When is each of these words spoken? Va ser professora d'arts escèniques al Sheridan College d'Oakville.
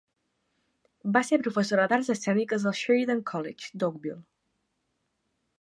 Va 1.17 1.21
ser 1.27 1.39
professora 1.43 1.85
d'arts 1.91 2.09
escèniques 2.15 2.67
al 2.71 2.75
Sheridan 2.81 3.23
College 3.35 3.71
d'Oakville. 3.85 4.21